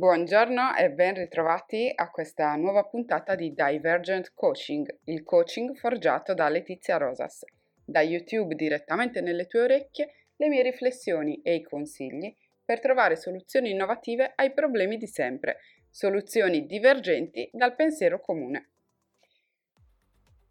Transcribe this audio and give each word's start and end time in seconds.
Buongiorno 0.00 0.76
e 0.76 0.90
ben 0.92 1.12
ritrovati 1.12 1.92
a 1.94 2.10
questa 2.10 2.54
nuova 2.56 2.84
puntata 2.84 3.34
di 3.34 3.52
Divergent 3.52 4.32
Coaching, 4.32 5.00
il 5.04 5.22
coaching 5.24 5.76
forgiato 5.76 6.32
da 6.32 6.48
Letizia 6.48 6.96
Rosas. 6.96 7.44
Da 7.84 8.00
YouTube 8.00 8.54
direttamente 8.54 9.20
nelle 9.20 9.46
tue 9.46 9.60
orecchie 9.60 10.28
le 10.36 10.48
mie 10.48 10.62
riflessioni 10.62 11.42
e 11.42 11.56
i 11.56 11.62
consigli 11.62 12.34
per 12.64 12.80
trovare 12.80 13.14
soluzioni 13.14 13.72
innovative 13.72 14.32
ai 14.36 14.54
problemi 14.54 14.96
di 14.96 15.06
sempre, 15.06 15.58
soluzioni 15.90 16.64
divergenti 16.64 17.50
dal 17.52 17.74
pensiero 17.74 18.20
comune. 18.20 18.70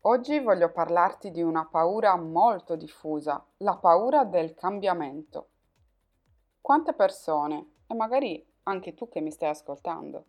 Oggi 0.01 0.37
voglio 0.37 0.71
parlarti 0.71 1.31
di 1.31 1.41
una 1.41 1.67
paura 1.67 2.15
molto 2.17 2.75
diffusa, 2.75 3.43
la 3.57 3.77
paura 3.77 4.25
del 4.25 4.53
cambiamento. 4.53 5.49
Quante 6.61 6.93
persone, 6.93 7.77
e 7.87 7.95
magari 7.95 8.48
anche 8.69 8.93
tu 8.93 9.09
che 9.09 9.21
mi 9.21 9.31
stai 9.31 9.49
ascoltando, 9.49 10.25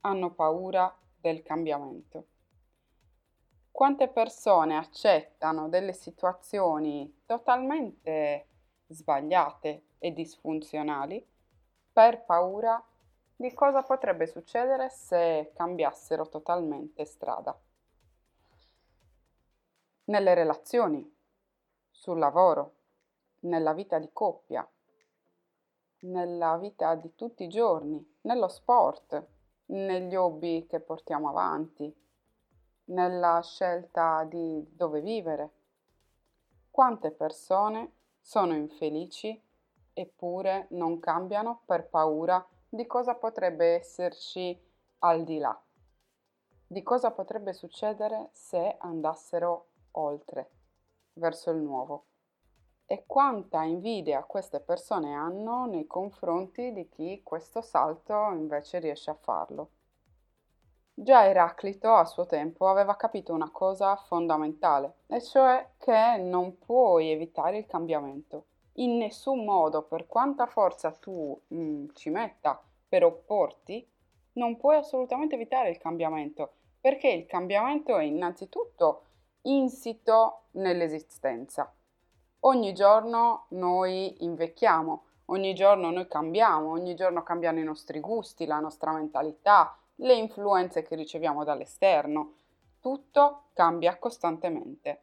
hanno 0.00 0.32
paura 0.32 0.94
del 1.20 1.42
cambiamento? 1.42 2.26
Quante 3.70 4.08
persone 4.08 4.76
accettano 4.76 5.68
delle 5.68 5.92
situazioni 5.92 7.22
totalmente 7.24 8.48
sbagliate 8.86 9.86
e 9.98 10.12
disfunzionali 10.12 11.26
per 11.92 12.24
paura 12.24 12.82
di 13.36 13.52
cosa 13.54 13.82
potrebbe 13.82 14.26
succedere 14.26 14.90
se 14.90 15.52
cambiassero 15.54 16.28
totalmente 16.28 17.04
strada? 17.04 17.58
nelle 20.06 20.34
relazioni, 20.34 21.10
sul 21.90 22.18
lavoro, 22.18 22.74
nella 23.40 23.72
vita 23.72 23.98
di 23.98 24.10
coppia, 24.12 24.68
nella 26.04 26.56
vita 26.56 26.94
di 26.94 27.14
tutti 27.14 27.44
i 27.44 27.48
giorni, 27.48 28.16
nello 28.22 28.48
sport, 28.48 29.26
negli 29.66 30.14
hobby 30.14 30.66
che 30.66 30.80
portiamo 30.80 31.28
avanti, 31.28 31.92
nella 32.86 33.40
scelta 33.42 34.24
di 34.24 34.66
dove 34.74 35.00
vivere. 35.00 35.50
Quante 36.70 37.10
persone 37.10 37.92
sono 38.20 38.54
infelici 38.54 39.40
eppure 39.92 40.66
non 40.70 40.98
cambiano 40.98 41.62
per 41.64 41.88
paura 41.88 42.44
di 42.68 42.86
cosa 42.86 43.14
potrebbe 43.14 43.74
esserci 43.74 44.60
al 44.98 45.22
di 45.22 45.38
là, 45.38 45.58
di 46.66 46.82
cosa 46.82 47.12
potrebbe 47.12 47.52
succedere 47.52 48.30
se 48.32 48.76
andassero 48.78 49.68
oltre, 49.92 50.50
verso 51.14 51.50
il 51.50 51.58
nuovo. 51.58 52.06
E 52.86 53.04
quanta 53.06 53.62
invidia 53.62 54.24
queste 54.24 54.60
persone 54.60 55.14
hanno 55.14 55.64
nei 55.64 55.86
confronti 55.86 56.72
di 56.72 56.88
chi 56.88 57.22
questo 57.22 57.62
salto 57.62 58.30
invece 58.32 58.78
riesce 58.78 59.10
a 59.10 59.18
farlo. 59.18 59.70
Già 60.96 61.26
Eraclito 61.26 61.92
a 61.92 62.04
suo 62.04 62.24
tempo 62.24 62.68
aveva 62.68 62.94
capito 62.94 63.32
una 63.32 63.50
cosa 63.50 63.96
fondamentale, 63.96 64.98
e 65.08 65.20
cioè 65.20 65.70
che 65.76 66.16
non 66.18 66.58
puoi 66.58 67.10
evitare 67.10 67.58
il 67.58 67.66
cambiamento. 67.66 68.44
In 68.74 68.96
nessun 68.96 69.44
modo, 69.44 69.82
per 69.82 70.06
quanta 70.06 70.46
forza 70.46 70.92
tu 70.92 71.40
mm, 71.52 71.86
ci 71.94 72.10
metta 72.10 72.62
per 72.88 73.02
opporti, 73.02 73.84
non 74.34 74.56
puoi 74.56 74.76
assolutamente 74.76 75.34
evitare 75.34 75.70
il 75.70 75.78
cambiamento, 75.78 76.52
perché 76.80 77.08
il 77.08 77.26
cambiamento 77.26 77.96
è 77.96 78.04
innanzitutto 78.04 79.02
insito 79.42 80.44
nell'esistenza. 80.52 81.74
Ogni 82.46 82.74
giorno 82.74 83.46
noi 83.50 84.22
invecchiamo, 84.22 85.04
ogni 85.26 85.54
giorno 85.54 85.90
noi 85.90 86.06
cambiamo, 86.06 86.72
ogni 86.72 86.94
giorno 86.94 87.22
cambiano 87.22 87.58
i 87.58 87.64
nostri 87.64 88.00
gusti, 88.00 88.44
la 88.44 88.58
nostra 88.58 88.92
mentalità, 88.92 89.74
le 89.96 90.14
influenze 90.14 90.82
che 90.82 90.94
riceviamo 90.94 91.42
dall'esterno, 91.42 92.34
tutto 92.80 93.44
cambia 93.54 93.96
costantemente. 93.96 95.02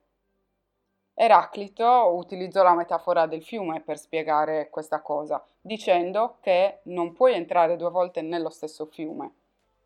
Eraclito 1.15 2.13
utilizzò 2.15 2.61
la 2.61 2.75
metafora 2.75 3.25
del 3.25 3.41
fiume 3.41 3.81
per 3.81 3.97
spiegare 3.97 4.69
questa 4.69 5.01
cosa, 5.01 5.43
dicendo 5.59 6.37
che 6.41 6.81
non 6.83 7.11
puoi 7.11 7.33
entrare 7.33 7.75
due 7.75 7.89
volte 7.89 8.21
nello 8.21 8.51
stesso 8.51 8.85
fiume. 8.85 9.33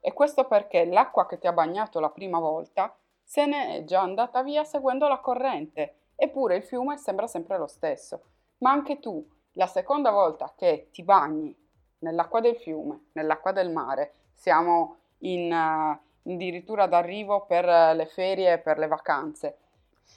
E 0.02 0.12
questo 0.12 0.44
perché 0.44 0.84
l'acqua 0.84 1.26
che 1.26 1.40
ti 1.40 1.48
ha 1.48 1.54
bagnato 1.54 2.02
la 2.02 2.10
prima 2.10 2.38
volta 2.38 2.94
se 3.24 3.46
ne 3.46 3.78
è 3.78 3.84
già 3.86 4.02
andata 4.02 4.44
via 4.44 4.66
seguendo 4.66 5.08
la 5.08 5.20
corrente, 5.20 6.00
eppure 6.16 6.56
il 6.56 6.64
fiume 6.64 6.98
sembra 6.98 7.28
sempre 7.28 7.58
lo 7.58 7.68
stesso. 7.68 8.22
Ma 8.60 8.72
anche 8.72 9.00
tu, 9.00 9.26
la 9.54 9.68
seconda 9.68 10.12
volta 10.12 10.54
che 10.56 10.90
ti 10.92 11.04
bagni 11.04 11.56
nell'acqua 12.00 12.40
del 12.40 12.56
fiume, 12.56 13.08
nell'acqua 13.14 13.52
del 13.52 13.72
mare, 13.72 14.14
siamo 14.34 14.98
in, 15.20 15.52
uh, 15.52 16.32
addirittura 16.32 16.88
d'arrivo 16.88 17.46
per 17.46 17.66
le 17.66 18.06
ferie 18.06 18.60
per 18.60 18.78
le 18.78 18.88
vacanze. 18.88 19.58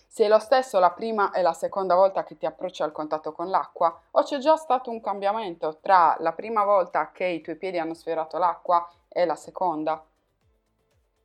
Se 0.07 0.25
è 0.25 0.29
lo 0.29 0.39
stesso 0.39 0.79
la 0.79 0.91
prima 0.91 1.33
e 1.33 1.43
la 1.43 1.53
seconda 1.53 1.95
volta 1.95 2.25
che 2.25 2.37
ti 2.37 2.47
approcci 2.47 2.83
al 2.83 2.93
contatto 2.93 3.33
con 3.33 3.49
l'acqua, 3.49 4.01
o 4.11 4.23
c'è 4.23 4.39
già 4.39 4.57
stato 4.57 4.91
un 4.91 5.01
cambiamento 5.01 5.79
tra 5.81 6.17
la 6.21 6.33
prima 6.33 6.65
volta 6.65 7.11
che 7.13 7.25
i 7.25 7.41
tuoi 7.41 7.57
piedi 7.57 7.79
hanno 7.79 7.95
sfiorato 7.95 8.39
l'acqua 8.39 8.87
e 9.09 9.25
la 9.25 9.37
seconda? 9.37 10.05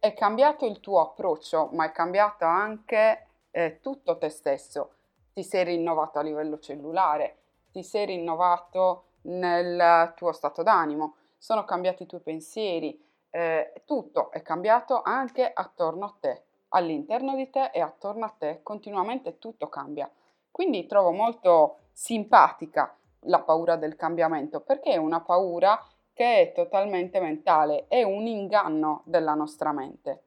è 0.03 0.13
cambiato 0.13 0.65
il 0.65 0.81
tuo 0.81 0.99
approccio, 0.99 1.69
ma 1.71 1.85
è 1.85 1.93
cambiato 1.93 2.43
anche 2.43 3.27
eh, 3.53 3.79
tutto 3.81 4.17
te 4.17 4.29
stesso. 4.29 4.95
Ti 5.31 5.43
sei 5.43 5.63
rinnovato 5.63 6.17
a 6.17 6.23
livello 6.23 6.59
cellulare, 6.59 7.37
ti 7.71 7.83
sei 7.83 8.07
rinnovato 8.07 9.05
nel 9.23 10.13
tuo 10.15 10.31
stato 10.31 10.63
d'animo, 10.63 11.15
sono 11.37 11.63
cambiati 11.63 12.03
i 12.03 12.05
tuoi 12.07 12.21
pensieri, 12.21 12.99
eh, 13.29 13.81
tutto 13.85 14.31
è 14.31 14.41
cambiato 14.41 15.01
anche 15.01 15.49
attorno 15.53 16.05
a 16.05 16.15
te, 16.19 16.43
all'interno 16.69 17.35
di 17.35 17.49
te 17.49 17.69
e 17.73 17.79
attorno 17.79 18.25
a 18.25 18.33
te, 18.35 18.59
continuamente 18.63 19.37
tutto 19.39 19.69
cambia. 19.69 20.09
Quindi 20.51 20.85
trovo 20.85 21.11
molto 21.11 21.77
simpatica 21.91 22.95
la 23.21 23.41
paura 23.41 23.75
del 23.75 23.95
cambiamento, 23.95 24.61
perché 24.61 24.91
è 24.91 24.97
una 24.97 25.21
paura 25.21 25.79
che 26.13 26.41
è 26.41 26.51
totalmente 26.53 27.19
mentale, 27.19 27.85
è 27.87 28.03
un 28.03 28.25
inganno 28.27 29.01
della 29.05 29.33
nostra 29.33 29.71
mente. 29.71 30.23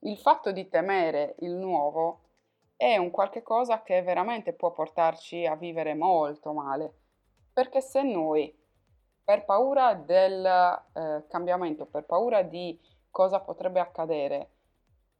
Il 0.00 0.18
fatto 0.18 0.50
di 0.50 0.68
temere 0.68 1.36
il 1.40 1.52
nuovo 1.52 2.20
è 2.82 2.96
un 2.96 3.12
qualche 3.12 3.42
cosa 3.42 3.80
che 3.84 4.02
veramente 4.02 4.52
può 4.52 4.72
portarci 4.72 5.46
a 5.46 5.54
vivere 5.54 5.94
molto 5.94 6.52
male, 6.52 6.92
perché 7.52 7.80
se 7.80 8.02
noi, 8.02 8.52
per 9.22 9.44
paura 9.44 9.94
del 9.94 10.44
eh, 10.44 11.24
cambiamento, 11.28 11.86
per 11.86 12.02
paura 12.02 12.42
di 12.42 12.76
cosa 13.08 13.38
potrebbe 13.38 13.78
accadere, 13.78 14.50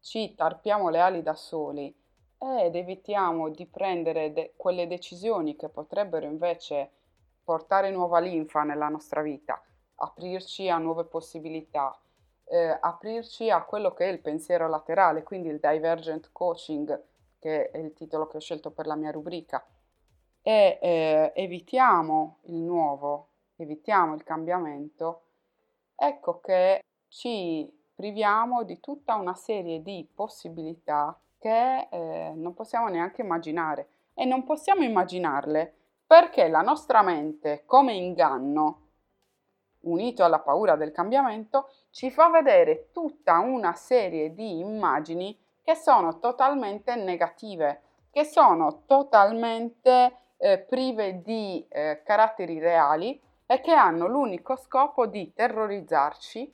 ci 0.00 0.34
tarpiamo 0.34 0.88
le 0.88 0.98
ali 0.98 1.22
da 1.22 1.34
soli 1.34 1.94
ed 2.36 2.74
evitiamo 2.74 3.48
di 3.50 3.64
prendere 3.66 4.32
de- 4.32 4.54
quelle 4.56 4.88
decisioni 4.88 5.54
che 5.54 5.68
potrebbero 5.68 6.26
invece 6.26 6.90
portare 7.44 7.92
nuova 7.92 8.18
linfa 8.18 8.64
nella 8.64 8.88
nostra 8.88 9.22
vita, 9.22 9.62
aprirci 9.94 10.68
a 10.68 10.78
nuove 10.78 11.04
possibilità, 11.04 11.96
eh, 12.46 12.76
aprirci 12.80 13.50
a 13.50 13.62
quello 13.62 13.92
che 13.92 14.06
è 14.06 14.10
il 14.10 14.20
pensiero 14.20 14.68
laterale, 14.68 15.22
quindi 15.22 15.46
il 15.46 15.60
divergent 15.60 16.30
coaching, 16.32 17.10
che 17.42 17.70
è 17.72 17.78
il 17.78 17.92
titolo 17.92 18.28
che 18.28 18.36
ho 18.36 18.41
scelto 18.41 18.70
per 18.70 18.86
la 18.86 18.94
mia 18.94 19.10
rubrica, 19.10 19.66
e 20.41 20.78
eh, 20.80 21.32
evitiamo 21.34 22.39
il 22.42 22.60
nuovo, 22.60 23.30
evitiamo 23.56 24.15
il 24.15 24.22
cambiamento, 24.22 25.22
ecco 25.97 26.39
che 26.39 26.84
ci 27.09 27.68
priviamo 27.97 28.62
di 28.62 28.78
tutta 28.78 29.16
una 29.16 29.34
serie 29.34 29.83
di 29.83 30.09
possibilità 30.15 31.18
che 31.39 31.89
eh, 31.91 32.33
non 32.36 32.54
possiamo 32.54 32.86
neanche 32.86 33.22
immaginare. 33.22 33.89
E 34.15 34.24
non 34.24 34.44
possiamo 34.44 34.83
immaginarle 34.83 35.74
perché 36.06 36.48
la 36.48 36.60
nostra 36.60 37.03
mente 37.03 37.62
come 37.65 37.94
inganno 37.94 38.83
unito 39.83 40.24
alla 40.24 40.41
paura 40.41 40.77
del 40.77 40.92
cambiamento, 40.92 41.71
ci 41.91 42.10
fa 42.10 42.28
vedere 42.28 42.91
tutta 42.92 43.39
una 43.39 43.74
serie 43.74 44.34
di 44.34 44.59
immagini 44.59 45.36
che 45.62 45.74
sono 45.74 46.18
totalmente 46.18 46.94
negative, 46.97 47.82
che 48.10 48.24
sono 48.24 48.82
totalmente 48.86 50.16
eh, 50.36 50.59
prive 50.59 51.22
di 51.22 51.64
eh, 51.68 52.03
caratteri 52.04 52.59
reali 52.59 53.20
e 53.47 53.60
che 53.60 53.72
hanno 53.72 54.06
l'unico 54.06 54.56
scopo 54.56 55.06
di 55.06 55.32
terrorizzarci 55.32 56.53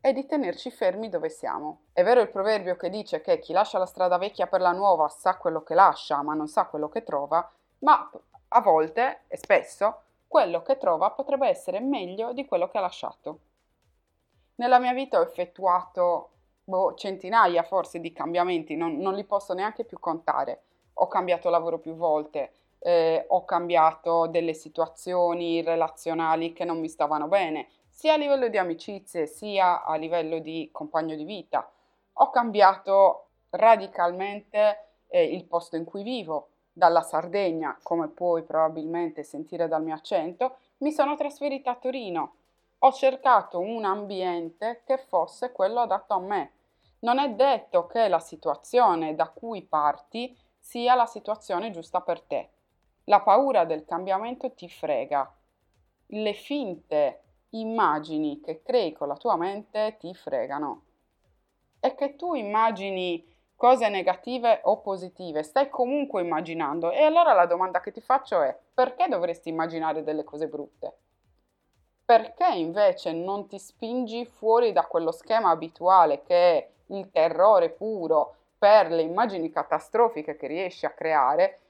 e 0.00 0.12
di 0.12 0.26
tenerci 0.26 0.70
fermi 0.70 1.08
dove 1.08 1.28
siamo. 1.28 1.82
È 1.92 2.02
vero 2.02 2.20
il 2.20 2.30
proverbio 2.30 2.76
che 2.76 2.90
dice 2.90 3.20
che 3.20 3.38
chi 3.38 3.52
lascia 3.52 3.78
la 3.78 3.86
strada 3.86 4.18
vecchia 4.18 4.46
per 4.46 4.60
la 4.60 4.72
nuova 4.72 5.08
sa 5.08 5.36
quello 5.36 5.62
che 5.62 5.74
lascia, 5.74 6.22
ma 6.22 6.34
non 6.34 6.48
sa 6.48 6.66
quello 6.66 6.88
che 6.88 7.02
trova, 7.02 7.50
ma 7.80 8.10
a 8.48 8.60
volte 8.60 9.24
e 9.28 9.36
spesso 9.36 10.02
quello 10.26 10.62
che 10.62 10.78
trova 10.78 11.10
potrebbe 11.10 11.48
essere 11.48 11.80
meglio 11.80 12.32
di 12.32 12.44
quello 12.46 12.68
che 12.68 12.78
ha 12.78 12.82
lasciato. 12.82 13.40
Nella 14.56 14.78
mia 14.78 14.92
vita 14.92 15.18
ho 15.18 15.22
effettuato 15.22 16.30
boh, 16.68 16.94
centinaia 16.94 17.62
forse 17.62 17.98
di 17.98 18.12
cambiamenti, 18.12 18.76
non, 18.76 18.98
non, 18.98 19.14
li 19.14 19.24
posso 19.24 19.54
neanche 19.54 19.84
più 19.84 19.98
contare. 19.98 20.62
Ho 20.94 21.08
cambiato 21.08 21.48
lavoro 21.48 21.78
più 21.78 21.94
volte, 21.94 22.52
eh, 22.80 23.24
ho 23.26 23.44
cambiato 23.46 24.26
delle 24.26 24.52
situazioni 24.52 25.62
relazionali 25.62 26.52
che 26.52 26.66
non 26.66 26.78
mi 26.78 26.88
stavano 26.88 27.26
bene, 27.26 27.68
sia 27.88 28.12
a 28.12 28.16
livello 28.16 28.48
di 28.48 28.58
amicizie 28.58 29.26
sia 29.26 29.82
a 29.82 29.96
livello 29.96 30.40
di 30.40 30.68
compagno 30.70 31.16
di 31.16 31.24
vita. 31.24 31.70
Ho 32.20 32.30
cambiato 32.30 33.28
radicalmente 33.50 34.88
eh, 35.08 35.24
il 35.24 35.44
posto 35.46 35.76
in 35.76 35.84
cui 35.84 36.02
vivo, 36.02 36.50
dalla 36.70 37.02
Sardegna, 37.02 37.78
come 37.82 38.08
puoi 38.08 38.42
probabilmente 38.42 39.22
sentire 39.22 39.68
dal 39.68 39.82
mio 39.82 39.94
accento, 39.94 40.58
mi 40.78 40.92
sono 40.92 41.16
trasferita 41.16 41.70
a 41.70 41.76
Torino. 41.76 42.34
Ho 42.80 42.92
cercato 42.92 43.58
un 43.58 43.84
ambiente 43.84 44.82
che 44.84 44.98
fosse 44.98 45.50
quello 45.50 45.80
adatto 45.80 46.14
a 46.14 46.20
me. 46.20 46.52
Non 47.00 47.18
è 47.18 47.30
detto 47.30 47.86
che 47.86 48.08
la 48.08 48.18
situazione 48.18 49.14
da 49.14 49.28
cui 49.28 49.62
parti 49.62 50.36
sia 50.58 50.94
la 50.94 51.06
situazione 51.06 51.70
giusta 51.70 52.00
per 52.00 52.22
te. 52.22 52.50
La 53.04 53.20
paura 53.20 53.64
del 53.64 53.84
cambiamento 53.84 54.52
ti 54.52 54.68
frega. 54.68 55.32
Le 56.06 56.32
finte 56.32 57.22
immagini 57.50 58.40
che 58.40 58.62
crei 58.62 58.92
con 58.92 59.08
la 59.08 59.16
tua 59.16 59.36
mente 59.36 59.96
ti 59.98 60.12
fregano. 60.14 60.82
E 61.80 61.94
che 61.94 62.16
tu 62.16 62.34
immagini 62.34 63.24
cose 63.54 63.88
negative 63.88 64.60
o 64.64 64.80
positive, 64.80 65.42
stai 65.42 65.68
comunque 65.68 66.22
immaginando. 66.22 66.90
E 66.90 67.02
allora 67.02 67.32
la 67.32 67.46
domanda 67.46 67.80
che 67.80 67.92
ti 67.92 68.00
faccio 68.00 68.40
è, 68.40 68.56
perché 68.74 69.08
dovresti 69.08 69.48
immaginare 69.48 70.02
delle 70.02 70.24
cose 70.24 70.48
brutte? 70.48 70.96
Perché 72.04 72.54
invece 72.54 73.12
non 73.12 73.46
ti 73.46 73.58
spingi 73.58 74.24
fuori 74.26 74.72
da 74.72 74.86
quello 74.86 75.12
schema 75.12 75.50
abituale 75.50 76.22
che 76.22 76.34
è 76.34 76.70
il 76.88 77.10
terrore 77.10 77.70
puro 77.70 78.34
per 78.58 78.90
le 78.90 79.02
immagini 79.02 79.50
catastrofiche 79.50 80.36
che 80.36 80.46
riesci 80.46 80.86
a 80.86 80.90
creare? 80.90 81.60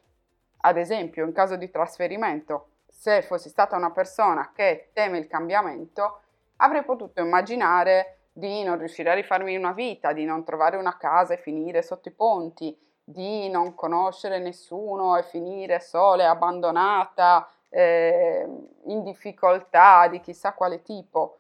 Ad 0.61 0.77
esempio, 0.77 1.25
in 1.25 1.33
caso 1.33 1.57
di 1.57 1.71
trasferimento, 1.71 2.69
se 2.87 3.23
fossi 3.23 3.49
stata 3.49 3.77
una 3.77 3.91
persona 3.91 4.51
che 4.53 4.91
teme 4.93 5.19
il 5.19 5.29
cambiamento, 5.29 6.21
avrei 6.57 6.83
potuto 6.83 7.21
immaginare 7.21 8.17
di 8.33 8.63
non 8.63 8.79
riuscire 8.79 9.11
a 9.11 9.15
rifarmi 9.15 9.57
una 9.57 9.73
vita, 9.73 10.13
di 10.13 10.25
non 10.25 10.45
trovare 10.45 10.77
una 10.77 10.97
casa 10.97 11.35
e 11.35 11.39
finire 11.39 11.83
sotto 11.83 12.09
i 12.09 12.13
ponti, 12.13 12.77
di 13.05 13.49
non 13.49 13.75
conoscere 13.75 14.39
nessuno 14.39 15.17
e 15.17 15.23
finire 15.23 15.81
sola 15.81 16.25
e 16.25 16.27
abbandonata, 16.27 17.49
eh, 17.69 18.47
in 18.85 19.03
difficoltà 19.03 20.09
di 20.09 20.21
chissà 20.21 20.53
quale 20.53 20.83
tipo. 20.83 21.39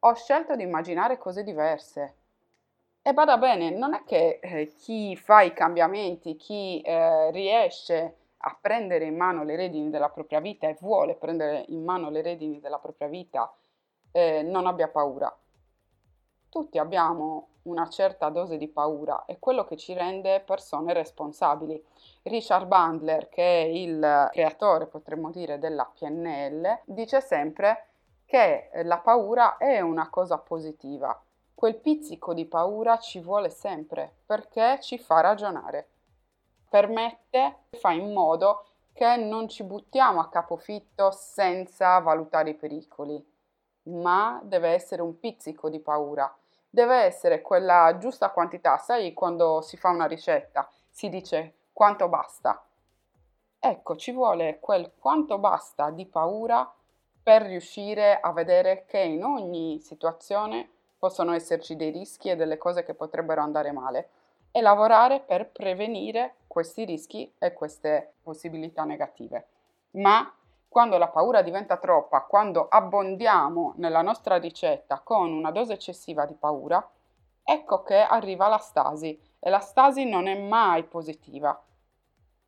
Ho 0.00 0.14
scelto 0.14 0.54
di 0.56 0.62
immaginare 0.62 1.18
cose 1.18 1.42
diverse. 1.42 2.14
E 3.06 3.12
bada 3.12 3.38
bene, 3.38 3.70
non 3.70 3.94
è 3.94 4.02
che 4.04 4.40
eh, 4.42 4.66
chi 4.78 5.14
fa 5.14 5.42
i 5.42 5.52
cambiamenti, 5.52 6.34
chi 6.34 6.80
eh, 6.80 7.30
riesce 7.30 8.16
a 8.38 8.58
prendere 8.60 9.04
in 9.04 9.16
mano 9.16 9.44
le 9.44 9.54
redini 9.54 9.90
della 9.90 10.08
propria 10.08 10.40
vita 10.40 10.66
e 10.66 10.76
vuole 10.80 11.14
prendere 11.14 11.64
in 11.68 11.84
mano 11.84 12.10
le 12.10 12.20
redini 12.20 12.58
della 12.58 12.78
propria 12.78 13.06
vita, 13.06 13.54
eh, 14.10 14.42
non 14.42 14.66
abbia 14.66 14.88
paura 14.88 15.32
tutti 16.56 16.78
abbiamo 16.78 17.48
una 17.64 17.86
certa 17.90 18.30
dose 18.30 18.56
di 18.56 18.66
paura 18.66 19.26
è 19.26 19.38
quello 19.38 19.64
che 19.64 19.76
ci 19.76 19.92
rende 19.92 20.40
persone 20.40 20.94
responsabili. 20.94 21.84
Richard 22.22 22.66
Bandler, 22.66 23.28
che 23.28 23.42
è 23.42 23.64
il 23.66 24.28
creatore, 24.32 24.86
potremmo 24.86 25.30
dire, 25.30 25.58
della 25.58 25.84
PNL, 25.84 26.80
dice 26.86 27.20
sempre 27.20 27.88
che 28.24 28.70
la 28.84 28.98
paura 29.00 29.58
è 29.58 29.80
una 29.80 30.08
cosa 30.08 30.38
positiva. 30.38 31.20
Quel 31.56 31.76
pizzico 31.80 32.34
di 32.34 32.44
paura 32.44 32.98
ci 32.98 33.18
vuole 33.18 33.48
sempre 33.48 34.18
perché 34.26 34.78
ci 34.80 34.98
fa 34.98 35.20
ragionare. 35.20 35.88
Permette, 36.68 37.64
fa 37.70 37.92
in 37.92 38.12
modo 38.12 38.66
che 38.92 39.16
non 39.16 39.48
ci 39.48 39.64
buttiamo 39.64 40.20
a 40.20 40.28
capofitto 40.28 41.10
senza 41.10 41.98
valutare 41.98 42.50
i 42.50 42.54
pericoli, 42.54 43.24
ma 43.84 44.38
deve 44.44 44.68
essere 44.68 45.00
un 45.00 45.18
pizzico 45.18 45.70
di 45.70 45.80
paura 45.80 46.30
deve 46.76 47.04
essere 47.04 47.40
quella 47.40 47.96
giusta 47.98 48.28
quantità. 48.28 48.76
Sai 48.76 49.14
quando 49.14 49.62
si 49.62 49.78
fa 49.78 49.88
una 49.88 50.04
ricetta 50.04 50.68
si 50.90 51.08
dice 51.08 51.54
quanto 51.72 52.06
basta? 52.08 52.62
Ecco, 53.58 53.96
ci 53.96 54.12
vuole 54.12 54.58
quel 54.60 54.92
quanto 54.98 55.38
basta 55.38 55.88
di 55.88 56.04
paura 56.04 56.70
per 57.22 57.42
riuscire 57.42 58.20
a 58.20 58.30
vedere 58.32 58.84
che 58.86 58.98
in 58.98 59.24
ogni 59.24 59.80
situazione 59.80 60.75
possono 60.98 61.32
esserci 61.32 61.76
dei 61.76 61.90
rischi 61.90 62.28
e 62.28 62.36
delle 62.36 62.58
cose 62.58 62.82
che 62.82 62.94
potrebbero 62.94 63.42
andare 63.42 63.72
male 63.72 64.08
e 64.50 64.60
lavorare 64.60 65.20
per 65.20 65.50
prevenire 65.50 66.36
questi 66.46 66.84
rischi 66.84 67.30
e 67.38 67.52
queste 67.52 68.14
possibilità 68.22 68.84
negative. 68.84 69.46
Ma 69.92 70.32
quando 70.68 70.98
la 70.98 71.08
paura 71.08 71.42
diventa 71.42 71.76
troppa, 71.76 72.22
quando 72.22 72.68
abbondiamo 72.68 73.74
nella 73.76 74.02
nostra 74.02 74.36
ricetta 74.36 75.00
con 75.00 75.32
una 75.32 75.50
dose 75.50 75.74
eccessiva 75.74 76.24
di 76.26 76.34
paura, 76.34 76.86
ecco 77.42 77.82
che 77.82 77.98
arriva 77.98 78.48
la 78.48 78.58
stasi 78.58 79.18
e 79.38 79.50
la 79.50 79.60
stasi 79.60 80.04
non 80.04 80.26
è 80.26 80.38
mai 80.38 80.84
positiva. 80.84 81.58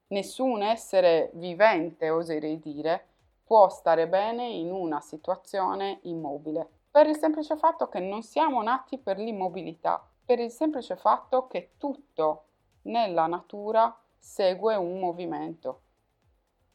Nessun 0.08 0.62
essere 0.62 1.30
vivente, 1.34 2.10
oserei 2.10 2.58
dire, 2.58 3.06
può 3.44 3.68
stare 3.68 4.08
bene 4.08 4.46
in 4.46 4.72
una 4.72 5.00
situazione 5.00 6.00
immobile, 6.02 6.68
per 6.98 7.06
il 7.06 7.16
semplice 7.16 7.56
fatto 7.56 7.88
che 7.88 8.00
non 8.00 8.24
siamo 8.24 8.60
nati 8.60 8.98
per 8.98 9.18
l'immobilità, 9.18 10.04
per 10.24 10.40
il 10.40 10.50
semplice 10.50 10.96
fatto 10.96 11.46
che 11.46 11.74
tutto 11.78 12.46
nella 12.82 13.28
natura 13.28 13.96
segue 14.18 14.74
un 14.74 14.98
movimento. 14.98 15.82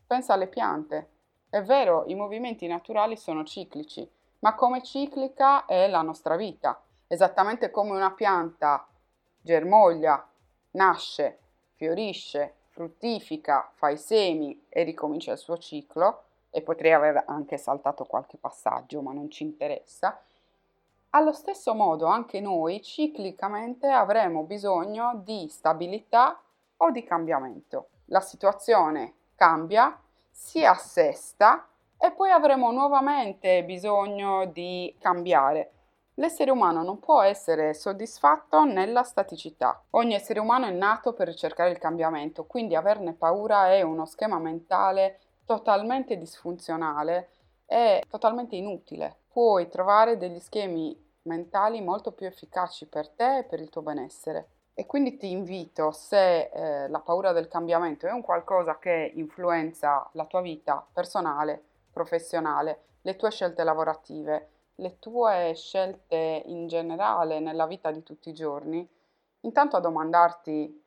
Pensa 0.08 0.32
alle 0.32 0.48
piante, 0.48 1.10
è 1.50 1.62
vero, 1.62 2.06
i 2.08 2.16
movimenti 2.16 2.68
naturali 2.68 3.18
sono 3.18 3.44
ciclici, 3.44 4.10
ma 4.40 4.56
come 4.56 4.82
ciclica 4.82 5.66
è 5.66 5.90
la 5.90 6.02
nostra 6.02 6.38
vita. 6.38 6.82
Esattamente 7.06 7.70
come 7.70 7.92
una 7.92 8.14
pianta 8.14 8.88
germoglia, 9.42 10.26
nasce, 10.72 11.40
fiorisce, 11.74 12.60
fruttifica, 12.70 13.70
fa 13.74 13.90
i 13.90 13.98
semi 13.98 14.68
e 14.70 14.84
ricomincia 14.84 15.34
il 15.34 15.38
suo 15.38 15.58
ciclo, 15.58 16.28
e 16.56 16.62
potrei 16.62 16.94
aver 16.94 17.24
anche 17.26 17.58
saltato 17.58 18.06
qualche 18.06 18.38
passaggio, 18.38 19.02
ma 19.02 19.12
non 19.12 19.32
ci 19.32 19.42
interessa. 19.42 20.22
Allo 21.10 21.34
stesso 21.34 21.74
modo 21.74 22.06
anche 22.06 22.40
noi 22.40 22.80
ciclicamente 22.84 23.88
avremo 23.88 24.44
bisogno 24.44 25.20
di 25.24 25.48
stabilità 25.50 26.40
o 26.78 26.92
di 26.92 27.04
cambiamento. 27.04 27.88
La 28.06 28.20
situazione 28.20 29.14
cambia 29.36 30.00
si 30.30 30.64
assesta 30.64 31.68
e 31.98 32.12
poi 32.12 32.30
avremo 32.30 32.72
nuovamente 32.72 33.64
bisogno 33.64 34.46
di 34.46 34.96
cambiare. 35.00 35.72
L'essere 36.18 36.52
umano 36.52 36.84
non 36.84 37.00
può 37.00 37.22
essere 37.22 37.74
soddisfatto 37.74 38.64
nella 38.64 39.02
staticità. 39.02 39.82
Ogni 39.92 40.14
essere 40.14 40.40
umano 40.40 40.68
è 40.68 40.72
nato 40.72 41.14
per 41.14 41.28
ricercare 41.28 41.72
il 41.72 41.80
cambiamento, 41.80 42.46
quindi 42.46 42.76
averne 42.76 43.14
paura 43.14 43.72
è 43.72 43.82
uno 43.82 44.06
schema 44.06 44.38
mentale 44.38 45.20
totalmente 45.46 46.18
disfunzionale 46.18 47.30
e 47.66 48.04
totalmente 48.08 48.56
inutile. 48.56 49.22
Puoi 49.28 49.68
trovare 49.70 50.18
degli 50.18 50.40
schemi 50.40 50.96
mentali 51.24 51.82
molto 51.82 52.12
più 52.12 52.26
efficaci 52.26 52.88
per 52.88 53.10
te 53.10 53.40
e 53.40 53.44
per 53.44 53.60
il 53.60 53.70
tuo 53.70 53.82
benessere. 53.82 54.50
E 54.76 54.86
quindi 54.86 55.18
ti 55.18 55.30
invito, 55.30 55.92
se 55.92 56.50
eh, 56.50 56.88
la 56.88 57.00
paura 57.00 57.32
del 57.32 57.48
cambiamento 57.48 58.08
è 58.08 58.12
un 58.12 58.22
qualcosa 58.22 58.80
che 58.80 59.12
influenza 59.16 60.10
la 60.14 60.26
tua 60.26 60.42
vita 60.42 60.86
personale, 60.92 61.64
professionale, 61.92 62.86
le 63.02 63.16
tue 63.16 63.30
scelte 63.30 63.64
lavorative, 63.64 64.50
le 64.76 64.98
tue 64.98 65.54
scelte 65.56 66.42
in 66.46 66.68
generale 66.68 67.40
nella 67.40 67.68
vita 67.68 67.92
di 67.92 68.02
tutti 68.02 68.30
i 68.30 68.34
giorni, 68.34 68.88
intanto 69.42 69.78
a 69.78 69.80
domandarti 69.80 70.84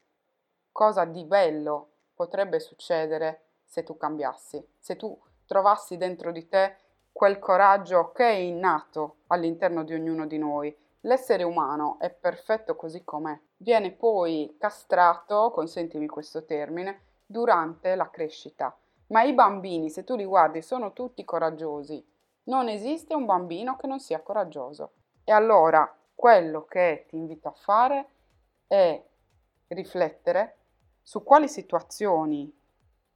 cosa 0.72 1.04
di 1.04 1.24
bello 1.24 1.90
potrebbe 2.14 2.58
succedere 2.58 3.45
se 3.66 3.82
tu 3.82 3.96
cambiassi, 3.96 4.66
se 4.78 4.96
tu 4.96 5.18
trovassi 5.44 5.96
dentro 5.96 6.32
di 6.32 6.48
te 6.48 6.76
quel 7.12 7.38
coraggio 7.38 8.12
che 8.12 8.24
è 8.24 8.34
innato 8.34 9.16
all'interno 9.26 9.84
di 9.84 9.94
ognuno 9.94 10.26
di 10.26 10.38
noi. 10.38 10.74
L'essere 11.00 11.42
umano 11.42 11.98
è 11.98 12.10
perfetto 12.10 12.74
così 12.76 13.04
com'è 13.04 13.38
viene 13.58 13.92
poi 13.92 14.56
castrato, 14.58 15.50
consentimi 15.50 16.06
questo 16.06 16.44
termine, 16.44 17.02
durante 17.24 17.94
la 17.94 18.10
crescita. 18.10 18.76
Ma 19.08 19.22
i 19.22 19.32
bambini, 19.32 19.88
se 19.88 20.04
tu 20.04 20.16
li 20.16 20.24
guardi, 20.24 20.62
sono 20.62 20.92
tutti 20.92 21.24
coraggiosi. 21.24 22.04
Non 22.44 22.68
esiste 22.68 23.14
un 23.14 23.24
bambino 23.24 23.76
che 23.76 23.86
non 23.86 24.00
sia 24.00 24.20
coraggioso. 24.20 24.92
E 25.24 25.32
allora 25.32 25.92
quello 26.14 26.64
che 26.64 27.06
ti 27.08 27.16
invito 27.16 27.48
a 27.48 27.52
fare 27.52 28.08
è 28.66 29.02
riflettere 29.68 30.56
su 31.02 31.22
quali 31.22 31.48
situazioni 31.48 32.52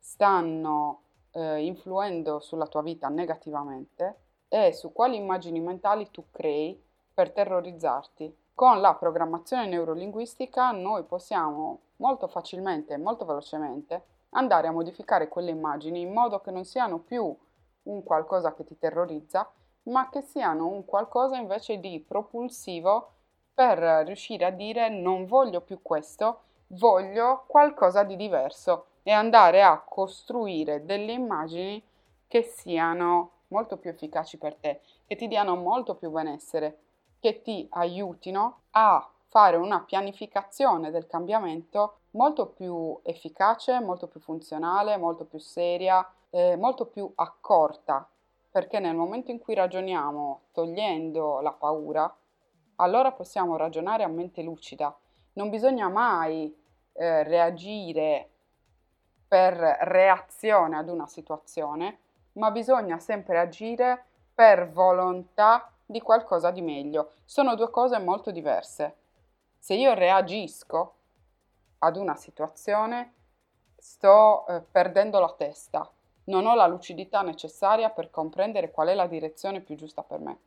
stanno 0.01 1.03
eh, 1.33 1.65
influendo 1.65 2.41
sulla 2.41 2.67
tua 2.67 2.83
vita 2.83 3.09
negativamente 3.09 4.17
e 4.49 4.73
su 4.73 4.93
quali 4.93 5.17
immagini 5.17 5.61
mentali 5.61 6.11
tu 6.11 6.25
crei 6.31 6.83
per 7.13 7.31
terrorizzarti. 7.31 8.37
Con 8.55 8.81
la 8.81 8.95
programmazione 8.95 9.67
neurolinguistica 9.67 10.71
noi 10.73 11.05
possiamo 11.05 11.81
molto 11.97 12.27
facilmente 12.27 12.95
e 12.95 12.99
molto 12.99 13.25
velocemente 13.25 14.05
andare 14.31 14.69
a 14.69 14.73
modificare 14.73 15.29
quelle 15.29 15.51
immagini 15.51 16.01
in 16.01 16.13
modo 16.13 16.41
che 16.41 16.51
non 16.51 16.65
siano 16.65 16.99
più 16.99 17.35
un 17.83 18.03
qualcosa 18.03 18.55
che 18.55 18.65
ti 18.65 18.77
terrorizza, 18.79 19.51
ma 19.85 20.09
che 20.09 20.23
siano 20.23 20.67
un 20.67 20.85
qualcosa 20.85 21.37
invece 21.37 21.79
di 21.79 22.01
propulsivo 22.01 23.13
per 23.55 23.79
riuscire 24.07 24.45
a 24.45 24.51
dire 24.51 24.89
non 24.89 25.27
voglio 25.27 25.61
più 25.61 25.81
questo, 25.83 26.43
voglio 26.69 27.45
qualcosa 27.47 28.03
di 28.03 28.17
diverso 28.17 28.87
e 29.03 29.11
andare 29.11 29.63
a 29.63 29.81
costruire 29.81 30.85
delle 30.85 31.13
immagini 31.13 31.83
che 32.27 32.43
siano 32.43 33.31
molto 33.49 33.77
più 33.77 33.91
efficaci 33.91 34.39
per 34.39 34.55
te, 34.55 34.81
che 35.07 35.17
ti 35.17 35.27
diano 35.27 35.57
molto 35.57 35.95
più 35.95 36.11
benessere, 36.11 36.79
che 37.19 37.43
ti 37.43 37.67
aiutino 37.71 38.63
a 38.71 39.09
fare 39.29 39.57
una 39.57 39.81
pianificazione 39.81 40.91
del 40.91 41.07
cambiamento 41.07 41.99
molto 42.13 42.47
più 42.47 42.99
efficace, 43.03 43.81
molto 43.81 44.09
più 44.09 44.21
funzionale, 44.21 44.97
molto 44.97 45.25
più 45.25 45.39
seria, 45.39 46.07
eh, 46.31 46.57
molto 46.57 46.87
più 46.87 47.11
accorta, 47.15 48.09
perché 48.51 48.81
nel 48.81 48.97
momento 48.97 49.31
in 49.31 49.39
cui 49.39 49.55
ragioniamo 49.55 50.41
togliendo 50.53 51.41
la 51.41 51.53
paura, 51.53 52.13
allora 52.77 53.13
possiamo 53.13 53.57
ragionare 53.57 54.03
a 54.03 54.09
mente 54.09 54.43
lucida. 54.43 54.97
Non 55.35 55.51
bisogna 55.51 55.89
mai 55.89 56.53
eh, 56.93 57.23
reagire 57.23 58.30
per 59.31 59.55
reazione 59.55 60.77
ad 60.77 60.89
una 60.89 61.07
situazione, 61.07 61.99
ma 62.33 62.51
bisogna 62.51 62.99
sempre 62.99 63.39
agire 63.39 64.07
per 64.35 64.69
volontà 64.73 65.71
di 65.87 66.01
qualcosa 66.01 66.51
di 66.51 66.61
meglio. 66.61 67.13
Sono 67.25 67.55
due 67.55 67.71
cose 67.71 68.01
molto 68.01 68.33
diverse. 68.33 68.97
Se 69.57 69.75
io 69.75 69.95
reagisco 69.95 70.95
ad 71.79 71.97
una 71.97 72.17
situazione, 72.17 73.15
sto 73.77 74.49
eh, 74.49 74.63
perdendo 74.63 75.21
la 75.21 75.33
testa, 75.39 75.89
non 76.25 76.47
ho 76.47 76.57
la 76.57 76.67
lucidità 76.67 77.23
necessaria 77.23 77.89
per 77.91 78.11
comprendere 78.11 78.73
qual 78.73 78.89
è 78.89 78.95
la 78.95 79.07
direzione 79.07 79.61
più 79.61 79.77
giusta 79.77 80.03
per 80.03 80.19
me. 80.19 80.39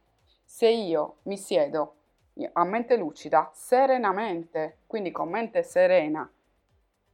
Se 0.44 0.68
io 0.68 1.20
mi 1.24 1.38
siedo 1.38 1.96
a 2.52 2.66
mente 2.66 2.98
lucida, 2.98 3.50
serenamente, 3.54 4.80
quindi 4.88 5.12
con 5.12 5.30
mente 5.30 5.64
serena, 5.64 6.30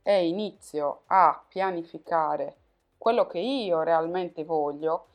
e 0.09 0.25
inizio 0.27 1.01
a 1.05 1.39
pianificare 1.47 2.55
quello 2.97 3.27
che 3.27 3.37
io 3.37 3.83
realmente 3.83 4.43
voglio, 4.43 5.09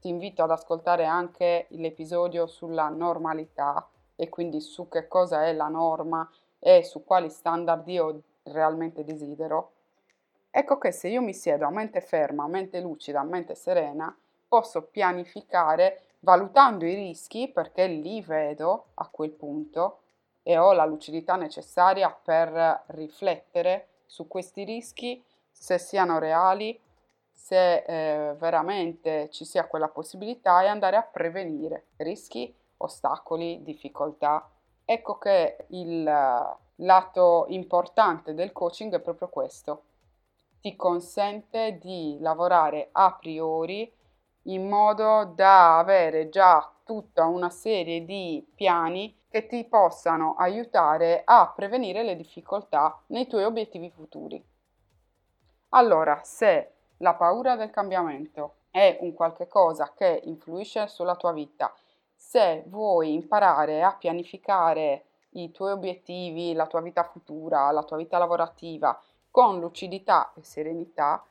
ti 0.00 0.08
invito 0.08 0.42
ad 0.42 0.50
ascoltare 0.50 1.04
anche 1.04 1.66
l'episodio 1.72 2.46
sulla 2.46 2.88
normalità 2.88 3.86
e 4.16 4.30
quindi 4.30 4.62
su 4.62 4.88
che 4.88 5.06
cosa 5.06 5.44
è 5.44 5.52
la 5.52 5.68
norma 5.68 6.26
e 6.58 6.82
su 6.82 7.04
quali 7.04 7.28
standard 7.28 7.86
io 7.88 8.22
realmente 8.44 9.04
desidero, 9.04 9.72
ecco 10.50 10.78
che 10.78 10.92
se 10.92 11.08
io 11.08 11.20
mi 11.20 11.34
siedo 11.34 11.66
a 11.66 11.70
mente 11.70 12.00
ferma, 12.00 12.44
a 12.44 12.48
mente 12.48 12.80
lucida, 12.80 13.20
a 13.20 13.24
mente 13.24 13.54
serena, 13.54 14.16
posso 14.48 14.84
pianificare 14.84 16.04
valutando 16.20 16.86
i 16.86 16.94
rischi 16.94 17.48
perché 17.52 17.86
li 17.86 18.22
vedo 18.22 18.86
a 18.94 19.08
quel 19.08 19.32
punto 19.32 19.98
e 20.42 20.56
ho 20.56 20.72
la 20.72 20.86
lucidità 20.86 21.36
necessaria 21.36 22.08
per 22.10 22.84
riflettere 22.86 23.88
su 24.08 24.26
questi 24.26 24.64
rischi, 24.64 25.22
se 25.52 25.78
siano 25.78 26.18
reali, 26.18 26.80
se 27.30 27.84
eh, 27.84 28.34
veramente 28.34 29.28
ci 29.30 29.44
sia 29.44 29.66
quella 29.66 29.88
possibilità 29.88 30.62
e 30.62 30.66
andare 30.66 30.96
a 30.96 31.02
prevenire 31.02 31.88
rischi, 31.98 32.52
ostacoli, 32.78 33.62
difficoltà. 33.62 34.50
Ecco 34.84 35.18
che 35.18 35.66
il 35.68 36.02
lato 36.02 37.44
importante 37.48 38.34
del 38.34 38.52
coaching 38.52 38.94
è 38.94 39.00
proprio 39.00 39.28
questo. 39.28 39.82
Ti 40.60 40.74
consente 40.74 41.78
di 41.78 42.16
lavorare 42.20 42.88
a 42.92 43.12
priori 43.12 43.92
in 44.44 44.66
modo 44.66 45.32
da 45.34 45.78
avere 45.78 46.28
già 46.30 46.72
tutta 46.84 47.26
una 47.26 47.50
serie 47.50 48.04
di 48.04 48.44
piani 48.54 49.14
che 49.28 49.46
ti 49.46 49.64
possano 49.64 50.34
aiutare 50.36 51.22
a 51.24 51.52
prevenire 51.54 52.02
le 52.02 52.16
difficoltà 52.16 53.02
nei 53.08 53.26
tuoi 53.26 53.44
obiettivi 53.44 53.90
futuri. 53.90 54.42
Allora, 55.70 56.22
se 56.24 56.72
la 56.98 57.14
paura 57.14 57.54
del 57.54 57.70
cambiamento 57.70 58.54
è 58.70 58.96
un 59.00 59.12
qualche 59.12 59.46
cosa 59.46 59.92
che 59.94 60.22
influisce 60.24 60.88
sulla 60.88 61.16
tua 61.16 61.32
vita, 61.32 61.72
se 62.14 62.64
vuoi 62.66 63.12
imparare 63.12 63.82
a 63.82 63.94
pianificare 63.94 65.04
i 65.32 65.50
tuoi 65.50 65.72
obiettivi, 65.72 66.54
la 66.54 66.66
tua 66.66 66.80
vita 66.80 67.04
futura, 67.04 67.70
la 67.70 67.82
tua 67.82 67.98
vita 67.98 68.16
lavorativa 68.18 68.98
con 69.30 69.60
lucidità 69.60 70.32
e 70.34 70.42
serenità, 70.42 71.22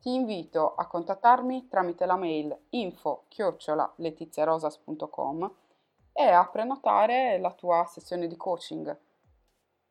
ti 0.00 0.12
invito 0.12 0.74
a 0.74 0.86
contattarmi 0.86 1.68
tramite 1.68 2.04
la 2.04 2.16
mail 2.16 2.54
info-letiziarosas.com 2.70 5.52
e 6.16 6.22
a 6.22 6.46
prenotare 6.46 7.38
la 7.38 7.50
tua 7.50 7.84
sessione 7.84 8.28
di 8.28 8.36
coaching, 8.36 8.96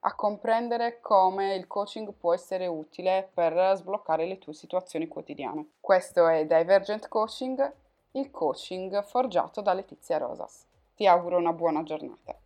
a 0.05 0.15
comprendere 0.15 0.99
come 1.01 1.53
il 1.55 1.67
coaching 1.67 2.13
può 2.13 2.33
essere 2.33 2.65
utile 2.67 3.29
per 3.33 3.73
sbloccare 3.75 4.25
le 4.25 4.39
tue 4.39 4.53
situazioni 4.53 5.07
quotidiane. 5.07 5.73
Questo 5.79 6.27
è 6.27 6.45
Divergent 6.45 7.07
Coaching, 7.07 7.73
il 8.11 8.31
coaching 8.31 9.03
forgiato 9.03 9.61
da 9.61 9.73
Letizia 9.73 10.17
Rosas. 10.17 10.65
Ti 10.95 11.07
auguro 11.07 11.37
una 11.37 11.53
buona 11.53 11.83
giornata. 11.83 12.42